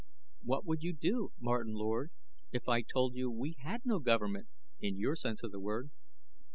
[0.41, 2.09] What would you do, Martin Lord,
[2.51, 4.47] if I told you we had no government,
[4.79, 5.91] in your sense of the word?"